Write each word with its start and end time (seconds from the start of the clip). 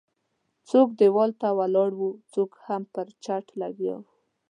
څوک 0.69 0.87
ديوال 0.99 1.31
ته 1.41 1.47
ولاړ 1.59 1.89
وو 1.99 2.09
او 2.15 2.19
څوک 2.33 2.51
هم 2.65 2.83
پر 2.93 3.07
چت 3.23 3.45
لګیا 3.61 3.95
وو. 3.97 4.03